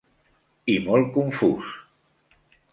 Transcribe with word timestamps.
I 0.77 0.77
molt 0.87 1.13
confús. 1.19 1.71